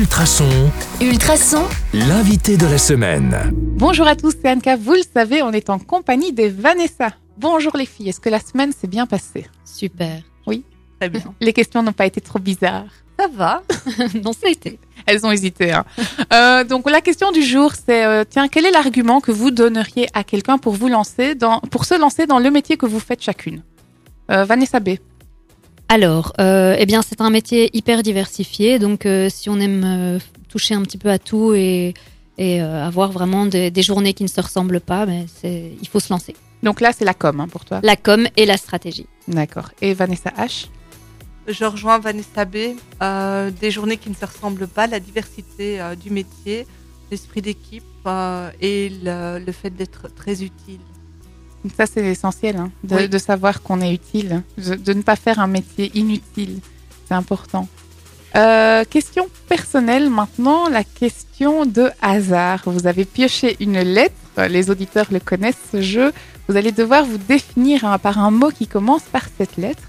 [0.00, 0.70] Ultrason,
[1.00, 1.64] Ultrason,
[1.94, 3.34] l'invité de la semaine.
[3.54, 4.76] Bonjour à tous, c'est Anka.
[4.76, 7.12] Vous le savez, on est en compagnie des Vanessa.
[7.38, 9.46] Bonjour les filles, est-ce que la semaine s'est bien passée?
[9.64, 10.20] Super.
[11.00, 11.22] Très bien.
[11.40, 12.84] Les questions n'ont pas été trop bizarres.
[13.18, 13.62] Ça va.
[14.22, 14.78] non, ça a été.
[15.06, 15.72] Elles ont hésité.
[15.72, 15.86] hein.
[16.30, 20.08] Euh, donc la question du jour, c'est euh, tiens, quel est l'argument que vous donneriez
[20.12, 23.22] à quelqu'un pour vous lancer dans, pour se lancer dans le métier que vous faites
[23.22, 23.62] chacune?
[24.30, 24.90] Euh, Vanessa B.
[25.88, 28.78] Alors, euh, eh bien, c'est un métier hyper diversifié.
[28.78, 30.18] Donc, euh, si on aime euh,
[30.48, 31.94] toucher un petit peu à tout et,
[32.38, 36.00] et euh, avoir vraiment des, des journées qui ne se ressemblent pas, ben, il faut
[36.00, 36.34] se lancer.
[36.62, 37.80] Donc là, c'est la com hein, pour toi?
[37.84, 39.06] La com et la stratégie.
[39.28, 39.70] D'accord.
[39.80, 40.66] Et Vanessa H?
[41.46, 42.56] Je rejoins Vanessa B.
[43.00, 46.66] Euh, des journées qui ne se ressemblent pas, la diversité euh, du métier,
[47.12, 50.80] l'esprit d'équipe euh, et le, le fait d'être très utile.
[51.76, 53.08] Ça, c'est essentiel, hein, de, Oui.
[53.08, 56.58] de savoir qu'on est utile, de, de ne pas faire un métier inutile.
[57.08, 57.68] C'est important.
[58.34, 62.62] Euh, question personnelle maintenant, la question de hasard.
[62.66, 66.12] Vous avez pioché une lettre, euh, les auditeurs le connaissent ce jeu.
[66.48, 69.82] Vous allez devoir vous définir hein, par un mot qui commence par cette lettre.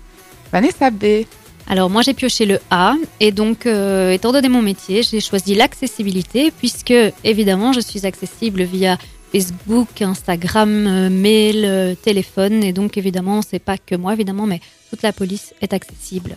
[0.53, 1.25] Vanessa B.
[1.69, 2.93] Alors, moi, j'ai pioché le A.
[3.19, 6.93] Et donc, euh, étant donné mon métier, j'ai choisi l'accessibilité, puisque,
[7.25, 8.97] évidemment, je suis accessible via
[9.37, 12.63] Facebook, Instagram, euh, mail, euh, téléphone.
[12.63, 16.35] Et donc, évidemment, c'est pas que moi, évidemment, mais toute la police est accessible.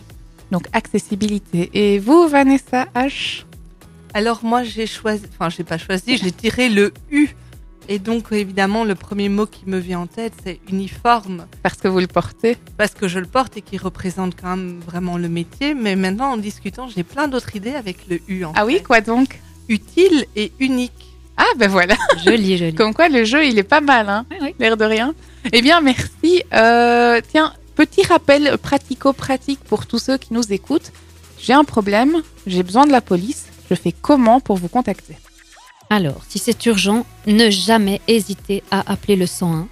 [0.51, 1.71] Donc accessibilité.
[1.73, 3.45] Et vous, Vanessa H?
[4.13, 7.29] Alors moi j'ai choisi, enfin j'ai pas choisi, j'ai tiré le U.
[7.87, 11.87] Et donc évidemment le premier mot qui me vient en tête c'est uniforme Parce que
[11.87, 12.57] vous le portez?
[12.77, 15.73] parce que je le porte et qui représente quand même vraiment le métier.
[15.73, 18.43] Mais maintenant en discutant j'ai plein d'autres idées avec le U.
[18.43, 19.39] En Ah oui, quoi donc?
[19.69, 21.10] Utile et unique.
[21.37, 21.95] Ah ben voilà.
[22.25, 22.73] Joli, joli.
[22.75, 24.25] Comme quoi le jeu, il est pas mal, hein.
[24.31, 24.55] Oui, oui.
[24.59, 25.13] L'air de rien.
[25.51, 26.43] Eh bien, merci.
[26.53, 30.91] Euh, tiens, petit rappel pratico-pratique pour tous ceux qui nous écoutent.
[31.39, 33.47] J'ai un problème, j'ai besoin de la police.
[33.69, 35.17] Je fais comment pour vous contacter?
[35.89, 39.67] Alors, si c'est urgent, ne jamais hésiter à appeler le 101.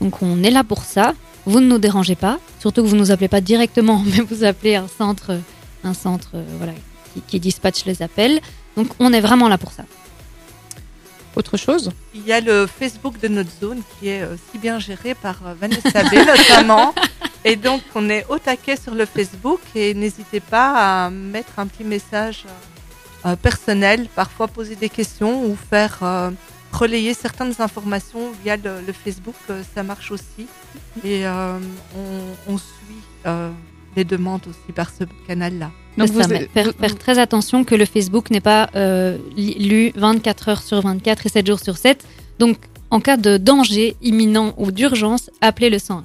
[0.00, 1.14] Donc, on est là pour ça.
[1.46, 4.44] Vous ne nous dérangez pas, surtout que vous ne nous appelez pas directement, mais vous
[4.44, 5.38] appelez un centre,
[5.84, 6.72] un centre euh, voilà,
[7.14, 8.40] qui, qui dispatche les appels.
[8.76, 9.84] Donc, on est vraiment là pour ça.
[11.34, 14.78] Autre chose Il y a le Facebook de notre zone qui est euh, si bien
[14.78, 16.94] géré par euh, Vanessa B notamment.
[17.44, 21.66] Et donc on est au taquet sur le Facebook et n'hésitez pas à mettre un
[21.66, 22.44] petit message
[23.24, 26.00] euh, personnel, parfois poser des questions ou faire
[26.72, 29.34] relayer certaines informations via le, Facebook,
[29.74, 30.46] ça marche aussi.
[31.04, 33.02] Et on suit
[33.96, 35.70] les demandes aussi par ce canal-là.
[35.98, 40.48] Donc vous, faire, vous- faire très attention que le Facebook n'est pas euh, lu 24
[40.48, 42.04] heures sur 24 et 7 jours sur 7.
[42.38, 42.56] Donc,
[42.90, 46.04] en cas de danger imminent ou d'urgence, appelez le 101.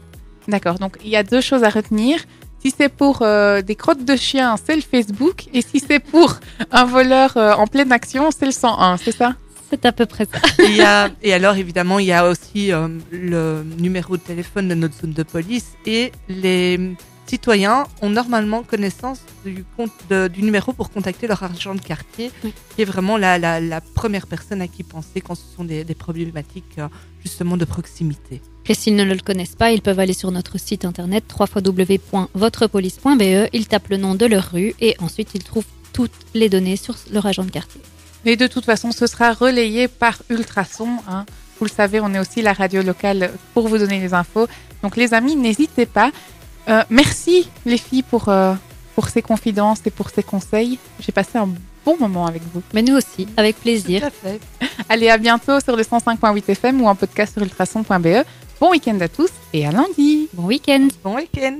[0.49, 0.79] D'accord.
[0.79, 2.19] Donc il y a deux choses à retenir.
[2.63, 5.45] Si c'est pour euh, des crottes de chiens, c'est le Facebook.
[5.53, 6.35] Et si c'est pour
[6.71, 9.35] un voleur euh, en pleine action, c'est le 101, c'est ça?
[9.69, 10.39] C'est à peu près ça.
[10.63, 14.21] Et, il y a- et alors, évidemment, il y a aussi euh, le numéro de
[14.21, 16.79] téléphone de notre zone de police et les
[17.27, 22.31] citoyens ont normalement connaissance du, compte de- du numéro pour contacter leur agent de quartier,
[22.43, 22.53] Oui.
[22.75, 25.83] qui est vraiment la, la- la première personne à qui penser quand ce sont des,
[25.83, 26.87] des problématiques euh,
[27.23, 28.41] justement de proximité.
[28.69, 33.67] Et s'ils ne le connaissent pas, ils peuvent aller sur notre site internet www.votrepolice.be, ils
[33.67, 37.25] tapent le nom de leur rue et ensuite ils trouvent toutes les données sur leur
[37.25, 37.81] agent de quartier.
[38.25, 40.89] Et de toute façon, ce sera relayé par Ultrason.
[41.07, 41.25] hein.
[41.59, 44.47] Vous le savez, on est aussi la radio locale pour vous donner les infos.
[44.83, 46.11] Donc les amis, n'hésitez pas.
[46.69, 48.53] Euh, merci les filles pour, euh,
[48.95, 50.77] pour ces confidences et pour ces conseils.
[50.99, 51.49] J'ai passé un
[51.85, 52.61] bon moment avec vous.
[52.73, 54.01] Mais nous aussi, avec plaisir.
[54.01, 54.39] Tout à fait.
[54.89, 58.25] Allez, à bientôt sur le 105.8 FM ou en podcast sur ultrason.be.
[58.59, 61.59] Bon week-end à tous et à lundi Bon week-end Bon week-end